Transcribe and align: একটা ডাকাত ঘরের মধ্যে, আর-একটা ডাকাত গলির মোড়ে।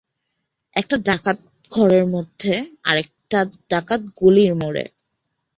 একটা 0.73 0.95
ডাকাত 1.05 1.37
ঘরের 1.71 2.05
মধ্যে, 2.05 2.53
আর-একটা 2.83 3.39
ডাকাত 3.69 4.01
গলির 4.15 4.51
মোড়ে। 4.55 4.85